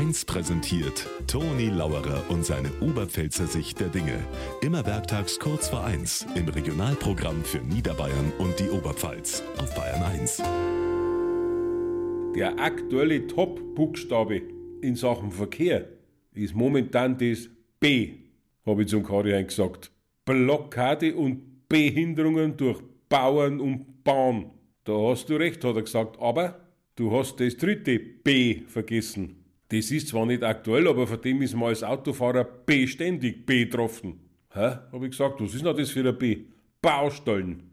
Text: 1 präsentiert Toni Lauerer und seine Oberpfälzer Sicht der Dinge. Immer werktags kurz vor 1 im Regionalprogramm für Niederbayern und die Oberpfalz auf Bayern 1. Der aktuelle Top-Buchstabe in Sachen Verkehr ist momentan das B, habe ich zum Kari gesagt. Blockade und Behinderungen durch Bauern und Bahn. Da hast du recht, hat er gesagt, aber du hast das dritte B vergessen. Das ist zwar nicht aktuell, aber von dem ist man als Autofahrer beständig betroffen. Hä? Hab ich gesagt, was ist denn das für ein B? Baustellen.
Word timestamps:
1 0.00 0.24
präsentiert 0.24 1.06
Toni 1.26 1.68
Lauerer 1.68 2.24
und 2.30 2.42
seine 2.42 2.70
Oberpfälzer 2.80 3.46
Sicht 3.46 3.80
der 3.80 3.88
Dinge. 3.88 4.18
Immer 4.62 4.86
werktags 4.86 5.38
kurz 5.38 5.68
vor 5.68 5.84
1 5.84 6.26
im 6.36 6.48
Regionalprogramm 6.48 7.44
für 7.44 7.58
Niederbayern 7.58 8.32
und 8.38 8.58
die 8.58 8.70
Oberpfalz 8.70 9.42
auf 9.58 9.74
Bayern 9.74 10.02
1. 10.02 10.38
Der 12.34 12.58
aktuelle 12.58 13.26
Top-Buchstabe 13.26 14.40
in 14.80 14.96
Sachen 14.96 15.30
Verkehr 15.32 15.86
ist 16.32 16.54
momentan 16.54 17.18
das 17.18 17.50
B, 17.78 18.14
habe 18.64 18.84
ich 18.84 18.88
zum 18.88 19.02
Kari 19.02 19.44
gesagt. 19.44 19.92
Blockade 20.24 21.14
und 21.14 21.68
Behinderungen 21.68 22.56
durch 22.56 22.80
Bauern 23.10 23.60
und 23.60 24.02
Bahn. 24.02 24.50
Da 24.84 24.94
hast 24.94 25.28
du 25.28 25.36
recht, 25.36 25.62
hat 25.62 25.76
er 25.76 25.82
gesagt, 25.82 26.18
aber 26.18 26.58
du 26.96 27.12
hast 27.12 27.38
das 27.38 27.58
dritte 27.58 27.98
B 27.98 28.62
vergessen. 28.66 29.39
Das 29.70 29.90
ist 29.92 30.08
zwar 30.08 30.26
nicht 30.26 30.42
aktuell, 30.42 30.88
aber 30.88 31.06
von 31.06 31.20
dem 31.20 31.42
ist 31.42 31.54
man 31.54 31.68
als 31.68 31.84
Autofahrer 31.84 32.44
beständig 32.44 33.46
betroffen. 33.46 34.18
Hä? 34.52 34.78
Hab 34.90 35.02
ich 35.02 35.10
gesagt, 35.12 35.40
was 35.40 35.54
ist 35.54 35.64
denn 35.64 35.76
das 35.76 35.90
für 35.90 36.08
ein 36.08 36.18
B? 36.18 36.44
Baustellen. 36.82 37.69